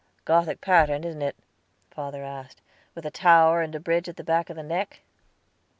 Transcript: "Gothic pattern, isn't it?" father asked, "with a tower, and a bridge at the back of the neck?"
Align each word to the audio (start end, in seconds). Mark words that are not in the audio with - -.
"Gothic 0.25 0.61
pattern, 0.61 1.03
isn't 1.03 1.21
it?" 1.21 1.35
father 1.91 2.23
asked, 2.23 2.59
"with 2.95 3.05
a 3.05 3.11
tower, 3.11 3.61
and 3.61 3.75
a 3.75 3.79
bridge 3.79 4.09
at 4.09 4.15
the 4.15 4.23
back 4.23 4.49
of 4.49 4.55
the 4.55 4.63
neck?" 4.63 5.01